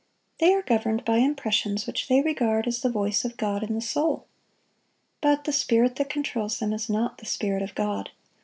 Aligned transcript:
They 0.39 0.51
are 0.55 0.63
governed 0.63 1.05
by 1.05 1.17
impressions 1.17 1.85
which 1.85 2.07
they 2.07 2.21
regard 2.23 2.65
as 2.65 2.81
the 2.81 2.89
voice 2.89 3.23
of 3.23 3.37
God 3.37 3.61
in 3.61 3.75
the 3.75 3.81
soul. 3.81 4.25
But 5.21 5.43
the 5.43 5.53
spirit 5.53 5.97
that 5.97 6.09
controls 6.09 6.57
them 6.57 6.73
is 6.73 6.89
not 6.89 7.19
the 7.19 7.25
Spirit 7.27 7.61
of 7.61 7.75
God. 7.75 8.09